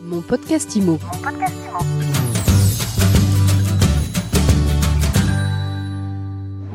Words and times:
Mon 0.00 0.20
podcast 0.20 0.76
IMO. 0.76 0.98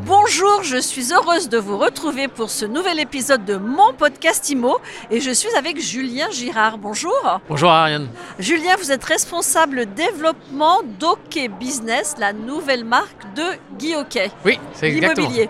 Bonjour, 0.06 0.64
je 0.64 0.78
suis 0.78 1.14
heureuse 1.14 1.48
de 1.48 1.58
vous 1.58 1.78
retrouver 1.78 2.28
pour 2.28 2.50
ce 2.50 2.66
nouvel 2.66 3.00
épisode 3.00 3.46
de 3.46 3.56
mon 3.56 3.94
podcast 3.94 4.50
IMO 4.50 4.78
et 5.10 5.22
je 5.22 5.32
suis 5.32 5.54
avec 5.56 5.80
Julien 5.80 6.30
Girard. 6.32 6.78
Bonjour. 6.78 7.40
Bonjour 7.48 7.70
Ariane. 7.70 8.10
Julien, 8.40 8.76
vous 8.78 8.92
êtes 8.92 9.06
responsable 9.06 9.86
développement 9.94 10.82
d'Ok 11.00 11.50
Business, 11.60 12.16
la 12.20 12.34
nouvelle 12.34 12.84
marque 12.84 13.34
de 13.36 13.44
Guy 13.78 13.96
Hockey. 13.96 14.32
Oui, 14.44 14.60
c'est 14.74 14.88
exactement. 14.88 15.28
L'immobilier. 15.30 15.50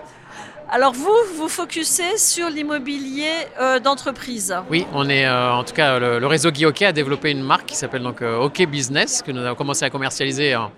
Alors 0.74 0.92
vous, 0.92 1.14
vous 1.36 1.48
focussez 1.48 2.18
sur 2.18 2.50
l'immobilier 2.50 3.30
euh, 3.60 3.78
d'entreprise. 3.78 4.52
Oui, 4.68 4.84
on 4.92 5.08
est 5.08 5.24
euh, 5.24 5.52
en 5.52 5.62
tout 5.62 5.72
cas 5.72 6.00
le, 6.00 6.26
réseau 6.26 6.50
Guy 6.50 6.66
Hockey 6.66 6.84
a 6.84 6.92
développé 6.92 7.30
une 7.30 7.44
marque 7.44 7.66
qui 7.66 7.76
s'appelle 7.76 8.02
donc 8.02 8.22
euh, 8.22 8.38
Hockey 8.38 8.66
Business 8.66 9.22
que 9.22 9.30
nous 9.30 9.40
avons 9.40 9.54
commencé 9.54 9.84
à 9.84 9.90
commercialiser 9.90 10.56
en, 10.56 10.72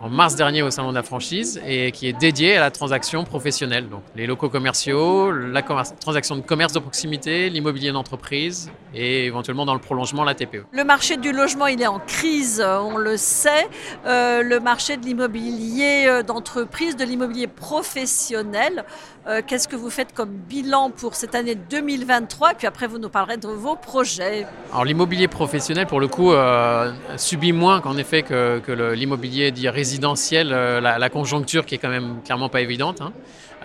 en 0.00 0.08
mars 0.08 0.36
dernier 0.36 0.62
au 0.62 0.70
salon 0.70 0.90
de 0.90 0.94
la 0.94 1.02
franchise 1.02 1.60
et 1.66 1.92
qui 1.92 2.08
est 2.08 2.12
dédiée 2.12 2.56
à 2.56 2.60
la 2.60 2.70
transaction 2.70 3.24
professionnelle. 3.24 3.88
Donc 3.88 4.02
les 4.16 4.26
locaux 4.26 4.48
commerciaux, 4.48 5.32
la 5.32 5.62
transaction 5.62 6.36
de 6.36 6.42
commerce 6.42 6.72
de 6.72 6.78
proximité, 6.78 7.50
l'immobilier 7.50 7.92
d'entreprise 7.92 8.70
et 8.94 9.26
éventuellement 9.26 9.66
dans 9.66 9.74
le 9.74 9.80
prolongement 9.80 10.24
la 10.24 10.34
TPE. 10.34 10.64
Le 10.72 10.84
marché 10.84 11.16
du 11.16 11.32
logement, 11.32 11.66
il 11.66 11.82
est 11.82 11.86
en 11.86 12.00
crise, 12.00 12.64
on 12.64 12.96
le 12.96 13.16
sait. 13.16 13.68
Euh, 14.06 14.42
le 14.42 14.60
marché 14.60 14.96
de 14.96 15.04
l'immobilier 15.04 16.06
euh, 16.06 16.22
d'entreprise, 16.22 16.96
de 16.96 17.04
l'immobilier 17.04 17.46
professionnel, 17.46 18.84
euh, 19.28 19.42
qu'est-ce 19.46 19.68
que 19.68 19.76
vous 19.76 19.90
faites 19.90 20.14
comme 20.14 20.30
bilan 20.30 20.90
pour 20.90 21.14
cette 21.14 21.34
année 21.34 21.54
2023 21.54 22.52
Et 22.52 22.54
puis 22.54 22.66
après, 22.66 22.86
vous 22.86 22.98
nous 22.98 23.10
parlerez 23.10 23.36
de 23.36 23.46
vos 23.46 23.76
projets. 23.76 24.46
Alors 24.72 24.86
l'immobilier 24.86 25.28
professionnel, 25.28 25.86
pour 25.86 26.00
le 26.00 26.08
coup, 26.08 26.32
euh, 26.32 26.90
subit 27.18 27.52
moins 27.52 27.82
qu'en 27.82 27.98
effet 27.98 28.22
que, 28.22 28.62
l'immobilier 28.94 29.50
dit 29.50 29.68
résidentiel, 29.88 30.50
euh, 30.52 30.80
la, 30.80 31.08
conjoncture 31.08 31.64
qui 31.64 31.74
est 31.74 31.78
quand 31.78 31.88
même 31.88 32.20
clairement 32.24 32.50
pas 32.50 32.60
évidente. 32.60 33.00
hein. 33.00 33.12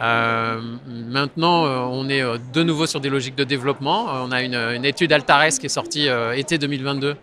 Euh, 0.02 0.60
maintenant, 0.88 1.66
euh, 1.66 1.80
on 2.00 2.10
est 2.10 2.24
de 2.54 2.64
nouveau 2.64 2.86
sur 2.88 3.00
des 3.00 3.10
logiques 3.10 3.36
de 3.36 3.44
développement. 3.44 4.08
On 4.26 4.32
a 4.32 4.42
une, 4.42 4.86
étude 4.86 5.12
Altares 5.12 5.60
qui 5.60 5.66
est 5.66 5.76
sortie 5.82 6.08
euh, 6.08 6.34
été 6.34 6.58
2022 6.58 7.16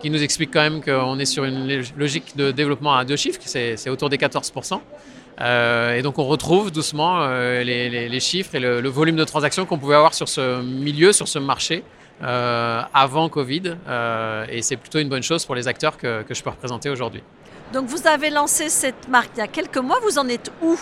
qui 0.00 0.10
nous 0.10 0.22
explique 0.22 0.50
quand 0.52 0.60
même 0.68 0.82
qu'on 0.82 1.18
est 1.18 1.24
sur 1.24 1.44
une 1.44 1.82
logique 1.96 2.36
de 2.36 2.50
développement 2.50 2.94
à 2.96 3.04
deux 3.04 3.14
chiffres, 3.14 3.38
c'est 3.44 3.88
autour 3.88 4.08
des 4.08 4.16
14%. 4.16 4.80
Euh, 5.40 5.96
et 5.96 6.02
donc 6.02 6.18
on 6.18 6.24
retrouve 6.24 6.72
doucement 6.72 7.24
les, 7.62 8.20
chiffres 8.20 8.56
et 8.56 8.60
le, 8.60 8.88
volume 8.88 9.14
de 9.14 9.22
transactions 9.22 9.64
qu'on 9.64 9.78
pouvait 9.78 9.94
avoir 9.94 10.12
sur 10.12 10.28
ce 10.28 10.60
milieu, 10.60 11.12
sur 11.12 11.28
ce 11.28 11.38
marché 11.38 11.84
avant 12.22 13.28
Covid. 13.28 13.76
Euh, 13.88 14.46
et 14.48 14.62
c'est 14.62 14.76
plutôt 14.76 14.98
une 14.98 15.08
bonne 15.08 15.22
chose 15.22 15.44
pour 15.44 15.54
les 15.54 15.68
acteurs 15.68 15.96
que, 15.96 16.22
que 16.22 16.34
je 16.34 16.42
peux 16.42 16.50
représenter 16.50 16.88
aujourd'hui. 16.90 17.22
Donc 17.72 17.86
vous 17.86 18.06
avez 18.06 18.28
lancé 18.30 18.68
cette 18.68 19.08
marque 19.08 19.30
il 19.36 19.38
y 19.38 19.42
a 19.42 19.46
quelques 19.46 19.78
mois, 19.78 19.98
vous 20.02 20.18
en 20.18 20.28
êtes 20.28 20.52
où? 20.62 20.78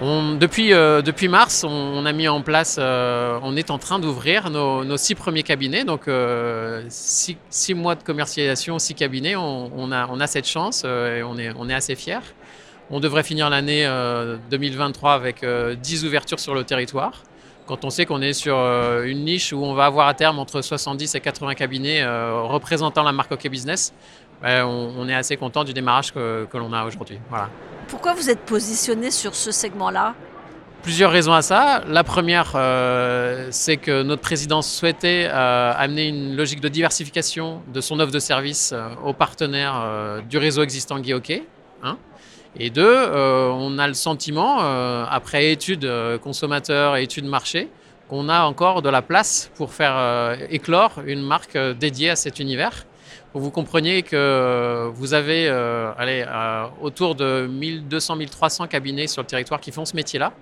On- 0.00 0.34
depuis, 0.36 0.72
euh, 0.72 1.02
depuis 1.02 1.28
mars, 1.28 1.64
on, 1.64 1.68
on 1.68 2.06
a 2.06 2.12
mis 2.12 2.28
en 2.28 2.40
place, 2.40 2.76
euh, 2.78 3.38
on 3.42 3.56
est 3.56 3.70
en 3.70 3.78
train 3.78 3.98
d'ouvrir 3.98 4.48
nos, 4.48 4.84
nos 4.84 4.96
six 4.96 5.14
premiers 5.14 5.42
cabinets. 5.42 5.84
Donc, 5.84 6.06
euh, 6.08 6.82
six, 6.88 7.36
six 7.50 7.74
mois 7.74 7.96
de 7.96 8.02
commercialisation, 8.02 8.78
six 8.78 8.94
cabinets. 8.94 9.34
On, 9.36 9.70
on 9.76 9.90
a, 9.92 10.06
on 10.08 10.20
a 10.20 10.26
cette 10.26 10.46
chance 10.46 10.82
euh, 10.86 11.18
et 11.18 11.22
on 11.22 11.36
est, 11.36 11.52
on 11.58 11.68
est 11.68 11.74
assez 11.74 11.96
fiers. 11.96 12.20
On 12.90 13.00
devrait 13.00 13.24
finir 13.24 13.50
l'année 13.50 13.84
euh, 13.84 14.36
2023 14.50 15.12
avec 15.12 15.42
euh, 15.44 15.74
10 15.74 16.04
ouvertures 16.04 16.40
sur 16.40 16.54
le 16.54 16.64
territoire. 16.64 17.22
Quand 17.70 17.84
on 17.84 17.90
sait 17.90 18.04
qu'on 18.04 18.20
est 18.20 18.32
sur 18.32 18.58
euh, 18.58 19.04
une 19.04 19.24
niche 19.24 19.52
où 19.52 19.64
on 19.64 19.74
va 19.74 19.84
avoir 19.84 20.08
à 20.08 20.14
terme 20.14 20.40
entre 20.40 20.60
70 20.60 21.14
et 21.14 21.20
80 21.20 21.54
cabinets 21.54 22.02
euh, 22.02 22.42
représentant 22.42 23.04
la 23.04 23.12
marque 23.12 23.30
OK 23.30 23.48
Business, 23.48 23.94
ben, 24.42 24.64
on, 24.64 25.08
est 25.08 25.14
assez 25.14 25.36
content 25.36 25.62
du 25.62 25.72
démarrage 25.72 26.12
que, 26.12 26.48
que 26.50 26.58
l'on 26.58 26.72
a 26.72 26.84
aujourd'hui. 26.84 27.20
Voilà. 27.28 27.48
Pourquoi 27.86 28.14
vous 28.14 28.28
êtes 28.28 28.40
positionné 28.40 29.12
sur 29.12 29.36
ce 29.36 29.52
segment-là? 29.52 30.16
Plusieurs 30.82 31.12
raisons 31.12 31.32
à 31.32 31.42
ça. 31.42 31.84
La 31.86 32.02
première, 32.02 32.54
euh, 32.56 33.46
c'est 33.52 33.76
que 33.76 34.02
notre 34.02 34.22
présidence 34.22 34.68
souhaitait 34.68 35.28
euh, 35.30 35.72
amener 35.76 36.08
une 36.08 36.34
logique 36.34 36.60
de 36.60 36.68
diversification 36.68 37.62
de 37.72 37.80
son 37.80 38.00
offre 38.00 38.10
de 38.10 38.18
services 38.18 38.72
euh, 38.72 38.88
aux 39.04 39.12
partenaires 39.12 40.20
du 40.28 40.38
réseau 40.38 40.64
existant 40.64 40.98
Guy 40.98 41.14
Hockey, 41.14 41.44
hein. 41.84 41.98
Et 42.58 42.70
deux, 42.70 42.82
euh, 42.84 43.48
on 43.50 43.78
a 43.78 43.86
le 43.86 43.94
sentiment, 43.94 44.58
euh, 44.60 45.04
après 45.08 45.52
études 45.52 45.84
euh, 45.84 46.18
consommateurs 46.18 46.96
et 46.96 47.04
études 47.04 47.24
marché, 47.24 47.68
qu'on 48.08 48.28
a 48.28 48.42
encore 48.42 48.82
de 48.82 48.88
la 48.88 49.02
place 49.02 49.52
pour 49.54 49.72
faire 49.72 50.36
éclore 50.50 51.00
une 51.06 51.22
marque 51.22 51.56
dédiée 51.56 52.10
à 52.10 52.16
cet 52.16 52.40
univers. 52.40 52.84
Vous 53.34 53.52
compreniez 53.52 54.02
que 54.02 54.90
vous 54.92 55.14
avez 55.14 55.48
allez, 55.48 56.26
autour 56.80 57.14
de 57.14 57.48
1200-1300 57.48 58.66
cabinets 58.66 59.06
sur 59.06 59.22
le 59.22 59.28
territoire 59.28 59.60
qui 59.60 59.70
font 59.70 59.84
ce 59.84 59.94
métier-là 59.94 60.32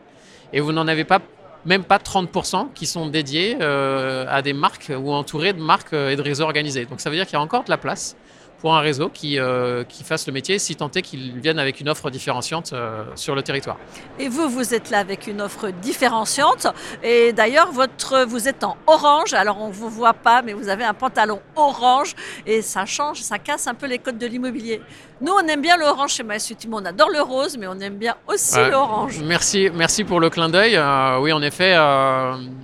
et 0.55 0.61
vous 0.61 0.73
n'en 0.73 0.89
avez 0.89 1.05
pas 1.05 1.21
même 1.67 1.85
pas 1.85 1.99
30% 1.99 2.69
qui 2.75 2.87
sont 2.87 3.07
dédiés 3.09 3.61
à 3.61 4.41
des 4.41 4.55
marques 4.55 4.91
ou 4.99 5.13
entourés 5.13 5.53
de 5.53 5.61
marques 5.61 5.93
et 5.93 6.17
de 6.17 6.23
réseaux 6.23 6.45
organisés. 6.45 6.87
Donc 6.87 7.03
ça 7.03 7.11
veut 7.11 7.17
dire 7.17 7.27
qu'il 7.27 7.35
y 7.35 7.37
a 7.37 7.43
encore 7.43 7.65
de 7.65 7.71
la 7.71 7.77
place 7.77 8.17
pour 8.61 8.75
un 8.75 8.81
réseau 8.81 9.09
qui, 9.09 9.39
euh, 9.39 9.85
qui 9.85 10.03
fasse 10.03 10.27
le 10.27 10.33
métier, 10.33 10.59
si 10.59 10.75
tant 10.75 10.91
est 10.91 11.03
qu'il 11.03 11.39
vienne 11.39 11.59
avec 11.59 11.81
une 11.81 11.89
offre 11.89 12.11
différenciante 12.11 12.73
euh, 12.73 13.05
sur 13.15 13.35
le 13.35 13.43
territoire. 13.43 13.77
Et 14.19 14.29
vous, 14.29 14.49
vous 14.49 14.75
êtes 14.75 14.91
là 14.91 14.99
avec 14.99 15.27
une 15.29 15.41
offre 15.41 15.71
différenciante. 15.71 16.67
Et 17.03 17.33
d'ailleurs, 17.33 17.71
votre, 17.71 18.25
vous 18.25 18.49
êtes 18.49 18.65
en 18.65 18.77
orange. 18.87 19.33
Alors, 19.33 19.61
on 19.61 19.69
ne 19.69 19.73
vous 19.73 19.89
voit 19.89 20.15
pas, 20.15 20.43
mais 20.43 20.55
vous 20.55 20.69
avez 20.69 20.85
un 20.85 20.95
pantalon 20.95 21.41
orange. 21.55 22.15
Et 22.47 22.63
ça 22.63 22.85
change, 22.85 23.21
ça 23.21 23.39
casse 23.39 23.69
un 23.69 23.75
peu 23.75 23.87
les 23.87 23.99
codes 23.99 24.19
de 24.19 24.27
l'immobilier. 24.27 24.81
Nous, 25.21 25.33
on 25.33 25.47
aime 25.47 25.63
bien 25.63 25.77
l'orange 25.77 26.13
chez 26.15 26.23
Massutimo. 26.23 26.81
On 26.81 26.85
adore 26.85 27.11
le 27.11 27.23
rose, 27.23 27.57
mais 27.59 27.67
on 27.69 27.79
aime 27.81 27.97
bien 27.97 28.17
aussi 28.27 28.59
l'orange. 28.71 29.21
Merci, 29.25 29.69
merci 29.73 30.05
pour 30.05 30.21
le 30.21 30.31
clin 30.31 30.49
d'œil. 30.49 30.77
Euh, 30.77 31.19
oui, 31.21 31.33
en 31.33 31.43
effet, 31.43 31.75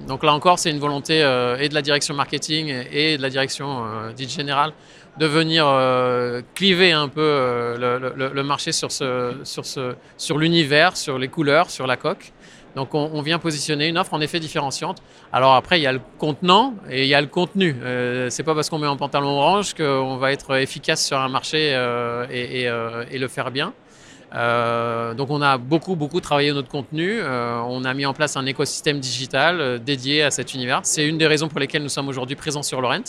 donc 0.07 0.23
là 0.25 0.33
encore, 0.33 0.59
c'est 0.59 0.71
une 0.71 0.79
volonté 0.79 1.19
et 1.19 1.69
de 1.69 1.75
la 1.75 1.83
direction 1.83 2.15
marketing 2.15 2.73
et 2.93 3.17
de 3.17 3.23
la 3.23 3.31
direction 3.31 3.85
dite 4.17 4.31
générale 4.31 4.73
de 5.19 5.27
venir 5.27 5.65
euh, 5.67 6.43
cliver 6.55 6.93
un 6.93 7.09
peu 7.09 7.21
euh, 7.21 8.33
le, 8.33 8.43
marché 8.43 8.73
sur, 8.73 8.91
ce, 8.91 9.35
sur, 9.45 9.65
ce, 9.65 9.95
sur 10.17 10.39
l'univers, 10.39 10.97
sur 10.97 11.19
les 11.19 11.29
couleurs, 11.29 11.71
sur 11.71 11.87
la 11.87 11.97
coque. 11.97 12.33
Donc 12.75 12.93
on, 12.93 13.23
vient 13.23 13.39
positionner 13.39 13.87
une 13.87 13.99
offre 13.99 14.15
en 14.15 14.21
effet 14.21 14.41
différenciante. 14.41 15.01
Alors 15.33 15.55
après, 15.55 15.79
il 15.79 15.83
y 15.85 15.87
a 15.87 15.93
le 15.93 16.01
contenant 16.19 16.75
et 16.91 17.05
il 17.05 17.09
y 17.09 17.15
a 17.15 17.21
le 17.21 17.29
contenu. 17.29 17.77
Euh, 17.81 18.31
c'est 18.31 18.43
pas 18.43 18.57
parce 18.57 18.69
qu'on 18.69 18.81
met 18.81 18.89
un 18.89 18.97
pantalon 18.97 19.29
orange 19.29 19.75
qu'on 19.75 20.17
va 20.17 20.33
être 20.33 20.57
efficace 20.57 21.07
sur 21.07 21.17
un 21.21 21.29
marché 21.29 21.71
euh, 21.73 22.27
et, 22.33 22.65
et, 23.15 23.19
le 23.19 23.29
faire 23.29 23.53
bien. 23.53 23.73
Donc 24.33 25.31
on 25.31 25.41
a 25.41 25.57
beaucoup 25.57 25.95
beaucoup 25.95 26.21
travaillé 26.21 26.53
notre 26.53 26.69
contenu. 26.69 27.23
On 27.23 27.85
a 27.85 27.95
mis 27.95 28.07
en 28.07 28.13
place 28.13 28.37
un 28.37 28.45
écosystème 28.45 28.99
digital 28.99 29.79
dédié 29.85 30.25
à 30.25 30.33
cet 30.33 30.55
univers. 30.55 30.81
C'est 30.83 31.07
une 31.07 31.17
des 31.17 31.29
raisons 31.29 31.47
pour 31.47 31.61
lesquelles 31.61 31.85
nous 31.85 31.89
sommes 31.89 32.09
aujourd'hui 32.09 32.35
présents 32.35 32.65
sur 32.65 32.81
Laurent 32.81 33.05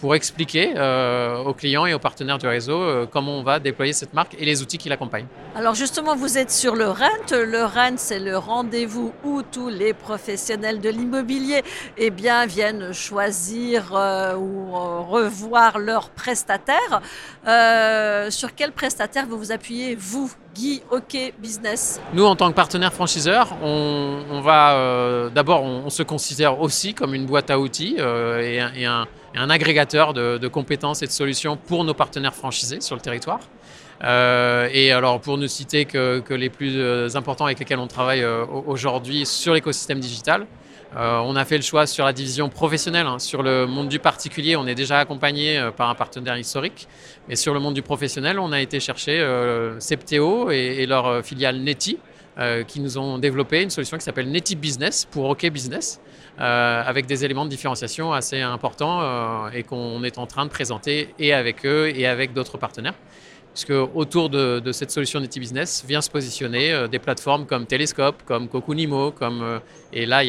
pour 0.00 0.14
expliquer 0.14 0.74
euh, 0.76 1.38
aux 1.38 1.54
clients 1.54 1.84
et 1.86 1.94
aux 1.94 1.98
partenaires 1.98 2.38
du 2.38 2.46
réseau 2.46 2.80
euh, 2.80 3.06
comment 3.10 3.38
on 3.38 3.42
va 3.42 3.58
déployer 3.58 3.92
cette 3.92 4.14
marque 4.14 4.36
et 4.38 4.44
les 4.44 4.62
outils 4.62 4.78
qui 4.78 4.88
l'accompagnent. 4.88 5.26
Alors 5.56 5.74
justement, 5.74 6.14
vous 6.14 6.38
êtes 6.38 6.50
sur 6.50 6.76
le 6.76 6.88
Rent. 6.88 7.30
Le 7.32 7.64
Rent, 7.64 7.96
c'est 7.96 8.20
le 8.20 8.36
rendez-vous 8.36 9.12
où 9.24 9.42
tous 9.42 9.68
les 9.68 9.92
professionnels 9.92 10.80
de 10.80 10.90
l'immobilier 10.90 11.62
eh 11.96 12.10
bien, 12.10 12.46
viennent 12.46 12.92
choisir 12.92 13.92
euh, 13.94 14.34
ou 14.36 14.76
euh, 14.76 15.00
revoir 15.00 15.78
leurs 15.78 16.10
prestataires. 16.10 17.00
Euh, 17.46 18.30
sur 18.30 18.54
quel 18.54 18.72
prestataire 18.72 19.26
vous 19.28 19.38
vous 19.38 19.52
appuyez, 19.52 19.96
vous, 19.96 20.30
Guy 20.54 20.82
Hockey 20.90 21.34
Business? 21.38 22.00
Nous, 22.12 22.24
en 22.24 22.36
tant 22.36 22.48
que 22.50 22.54
partenaire 22.54 22.92
franchiseur, 22.92 23.56
on, 23.62 24.22
on 24.30 24.40
va 24.40 24.74
euh, 24.74 25.28
d'abord, 25.30 25.62
on, 25.62 25.82
on 25.86 25.90
se 25.90 26.02
considère 26.04 26.60
aussi 26.60 26.94
comme 26.94 27.12
une 27.14 27.26
boîte 27.26 27.50
à 27.50 27.58
outils 27.58 27.96
euh, 27.98 28.40
et, 28.40 28.60
un, 28.60 28.72
et 28.74 28.86
un- 28.86 29.06
et 29.34 29.38
un 29.38 29.50
agrégateur 29.50 30.14
de, 30.14 30.48
compétences 30.48 31.02
et 31.02 31.06
de 31.06 31.12
solutions 31.12 31.56
pour 31.56 31.84
nos 31.84 31.94
partenaires 31.94 32.34
franchisés 32.34 32.80
sur 32.80 32.94
le 32.94 33.00
territoire. 33.00 33.40
Euh, 34.02 34.68
et 34.72 34.92
alors, 34.92 35.20
pour 35.20 35.38
ne 35.38 35.46
citer 35.46 35.84
que, 35.84 36.22
les 36.34 36.50
plus 36.50 36.74
euh, 36.76 37.08
importants 37.14 37.46
avec 37.46 37.58
lesquels 37.58 37.78
on 37.78 37.86
travaille 37.86 38.22
euh, 38.22 38.44
au- 38.44 38.64
aujourd'hui 38.66 39.24
sur 39.24 39.54
l'écosystème 39.54 40.00
digital, 40.00 40.46
on 40.96 41.34
a 41.34 41.44
fait 41.44 41.56
le 41.56 41.62
choix 41.64 41.86
sur 41.86 42.04
la 42.04 42.12
division 42.12 42.48
professionnelle. 42.48 43.06
hein. 43.08 43.18
Sur 43.18 43.42
le 43.42 43.66
monde 43.66 43.88
du 43.88 43.98
particulier, 43.98 44.54
on 44.54 44.64
est 44.68 44.76
déjà 44.76 45.00
accompagné 45.00 45.70
par 45.76 45.90
un 45.90 45.96
partenaire 45.96 46.38
historique. 46.38 46.86
Mais 47.28 47.34
sur 47.34 47.52
le 47.52 47.58
monde 47.58 47.74
du 47.74 47.82
professionnel, 47.82 48.38
on 48.38 48.52
a 48.52 48.60
été 48.60 48.78
chercher 48.78 49.18
Septéo 49.80 50.52
et, 50.52 50.76
et 50.78 50.86
leur 50.86 51.24
filiale 51.24 51.56
Neti, 51.58 51.98
qui 52.66 52.80
nous 52.80 52.98
ont 52.98 53.18
développé 53.18 53.62
une 53.62 53.70
solution 53.70 53.96
qui 53.96 54.02
s'appelle 54.02 54.30
Neti 54.30 54.56
Business 54.56 55.04
pour 55.04 55.26
OK 55.26 55.48
Business, 55.50 56.00
euh, 56.40 56.82
avec 56.84 57.06
des 57.06 57.24
éléments 57.24 57.44
de 57.44 57.50
différenciation 57.50 58.12
assez 58.12 58.40
importants 58.40 59.00
euh, 59.02 59.50
et 59.52 59.62
qu'on 59.62 60.02
est 60.02 60.18
en 60.18 60.26
train 60.26 60.44
de 60.44 60.50
présenter 60.50 61.14
et 61.20 61.32
avec 61.32 61.64
eux 61.64 61.92
et 61.94 62.08
avec 62.08 62.32
d'autres 62.32 62.58
partenaires. 62.58 62.94
Puisque 63.52 63.70
autour 63.70 64.30
de, 64.30 64.72
cette 64.72 64.90
solution 64.90 65.20
Neti 65.20 65.38
Business 65.38 65.84
vient 65.86 66.00
se 66.00 66.10
positionner 66.10 66.72
euh, 66.72 66.88
des 66.88 66.98
plateformes 66.98 67.46
comme 67.46 67.66
Telescope, 67.66 68.22
comme 68.24 68.48
Cocoonimo, 68.48 69.12
comme, 69.12 69.42
euh, 69.42 69.58
et 69.92 70.06
là 70.06 70.24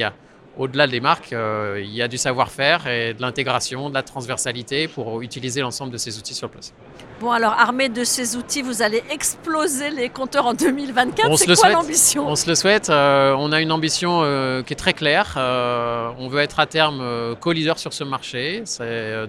au-delà 0.57 0.87
des 0.87 0.99
marques, 0.99 1.33
euh, 1.33 1.81
il 1.83 1.93
y 1.93 2.01
a 2.01 2.07
du 2.07 2.17
savoir-faire 2.17 2.87
et 2.87 3.13
de 3.13 3.21
l'intégration, 3.21 3.89
de 3.89 3.93
la 3.93 4.03
transversalité 4.03 4.87
pour 4.87 5.21
utiliser 5.21 5.61
l'ensemble 5.61 5.91
de 5.91 5.97
ces 5.97 6.17
outils 6.17 6.33
sur 6.33 6.49
place. 6.49 6.73
Bon, 7.19 7.31
alors, 7.31 7.53
armé 7.53 7.89
de 7.89 8.03
ces 8.03 8.35
outils, 8.35 8.61
vous 8.61 8.81
allez 8.81 9.03
exploser 9.09 9.89
les 9.89 10.09
compteurs 10.09 10.45
en 10.45 10.53
2024. 10.53 11.37
C'est 11.37 11.55
quoi 11.55 11.69
l'ambition? 11.69 12.27
On 12.27 12.35
se 12.35 12.47
le 12.47 12.55
souhaite. 12.55 12.89
Euh, 12.89 13.35
on 13.37 13.51
a 13.51 13.61
une 13.61 13.71
ambition 13.71 14.21
euh, 14.23 14.63
qui 14.63 14.73
est 14.73 14.77
très 14.77 14.93
claire. 14.93 15.33
on 15.37 16.27
veut 16.27 16.41
être 16.41 16.59
à 16.59 16.65
terme 16.65 17.35
co-leader 17.39 17.79
sur 17.79 17.93
ce 17.93 18.03
marché. 18.03 18.63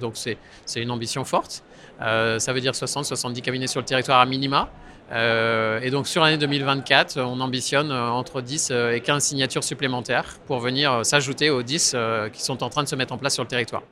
donc, 0.00 0.14
c'est 0.16 0.80
une 0.80 0.90
ambition 0.90 1.24
forte. 1.24 1.62
Ça 2.00 2.52
veut 2.52 2.60
dire 2.60 2.72
60-70 2.72 3.40
cabinets 3.40 3.66
sur 3.66 3.80
le 3.80 3.86
territoire 3.86 4.20
à 4.20 4.26
minima. 4.26 4.70
Euh, 5.12 5.80
et 5.82 5.90
donc 5.90 6.08
sur 6.08 6.22
l'année 6.22 6.38
2024, 6.38 7.20
on 7.20 7.40
ambitionne 7.40 7.92
euh, 7.92 8.08
entre 8.10 8.40
10 8.40 8.68
euh, 8.70 8.92
et 8.92 9.00
15 9.00 9.22
signatures 9.22 9.62
supplémentaires 9.62 10.36
pour 10.46 10.58
venir 10.58 11.04
s'ajouter 11.04 11.50
aux 11.50 11.62
10 11.62 11.96
qui 12.32 12.42
sont 12.42 12.62
en 12.62 12.68
train 12.68 12.82
de 12.82 12.88
se 12.88 12.96
mettre 12.96 13.12
en 13.12 13.18
place 13.18 13.34
sur 13.34 13.44
le 13.44 13.48
territoire. 13.48 13.82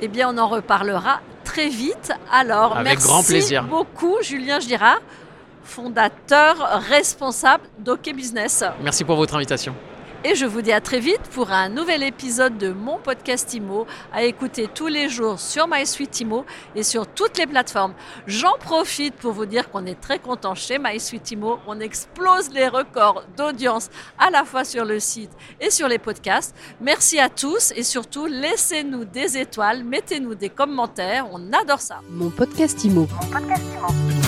Eh 0.00 0.08
bien, 0.08 0.28
on 0.28 0.38
en 0.38 0.48
reparlera 0.48 1.20
très 1.44 1.68
vite. 1.68 2.12
Alors, 2.32 2.76
Avec 2.76 2.94
merci 2.94 3.06
grand 3.06 3.22
plaisir. 3.22 3.64
beaucoup, 3.64 4.16
Julien 4.22 4.58
Girard, 4.58 5.00
fondateur, 5.62 6.82
responsable 6.88 7.64
d'OK 7.78 8.12
Business. 8.14 8.64
Merci 8.82 9.04
pour 9.04 9.16
votre 9.16 9.36
invitation. 9.36 9.74
Et 10.26 10.34
je 10.34 10.46
vous 10.46 10.62
dis 10.62 10.72
à 10.72 10.80
très 10.80 11.00
vite 11.00 11.20
pour 11.32 11.52
un 11.52 11.68
nouvel 11.68 12.02
épisode 12.02 12.56
de 12.56 12.72
mon 12.72 12.96
podcast 12.96 13.52
IMO 13.52 13.86
à 14.10 14.22
écouter 14.22 14.70
tous 14.74 14.86
les 14.86 15.10
jours 15.10 15.38
sur 15.38 15.68
MySuite 15.68 16.18
IMO 16.18 16.46
et 16.74 16.82
sur 16.82 17.06
toutes 17.06 17.36
les 17.36 17.46
plateformes. 17.46 17.92
J'en 18.26 18.54
profite 18.58 19.14
pour 19.16 19.32
vous 19.32 19.44
dire 19.44 19.70
qu'on 19.70 19.84
est 19.84 20.00
très 20.00 20.18
content 20.18 20.54
chez 20.54 20.78
MySuite 20.78 21.30
IMO. 21.32 21.58
On 21.66 21.78
explose 21.78 22.48
les 22.54 22.68
records 22.68 23.24
d'audience 23.36 23.90
à 24.18 24.30
la 24.30 24.44
fois 24.44 24.64
sur 24.64 24.86
le 24.86 24.98
site 24.98 25.30
et 25.60 25.68
sur 25.68 25.88
les 25.88 25.98
podcasts. 25.98 26.56
Merci 26.80 27.18
à 27.18 27.28
tous 27.28 27.74
et 27.76 27.82
surtout 27.82 28.24
laissez-nous 28.24 29.04
des 29.04 29.36
étoiles, 29.36 29.84
mettez-nous 29.84 30.34
des 30.34 30.48
commentaires. 30.48 31.28
On 31.32 31.52
adore 31.52 31.82
ça. 31.82 32.00
Mon 32.08 32.30
podcast 32.30 32.82
IMO. 32.82 33.06
Mon 33.20 33.28
podcast 33.28 33.62
IMO. 33.76 34.23